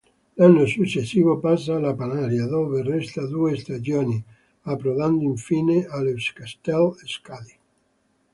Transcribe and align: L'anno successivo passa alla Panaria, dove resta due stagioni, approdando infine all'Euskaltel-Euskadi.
L'anno 0.37 0.65
successivo 0.65 1.37
passa 1.37 1.75
alla 1.75 1.93
Panaria, 1.93 2.47
dove 2.47 2.81
resta 2.81 3.23
due 3.27 3.55
stagioni, 3.55 4.19
approdando 4.63 5.23
infine 5.25 5.85
all'Euskaltel-Euskadi. 5.85 7.55